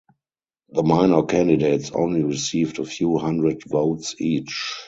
The 0.69 0.81
minor 0.81 1.21
candidates 1.21 1.91
only 1.91 2.23
received 2.23 2.79
a 2.79 2.85
few 2.85 3.19
hundred 3.19 3.63
votes 3.65 4.15
each. 4.17 4.73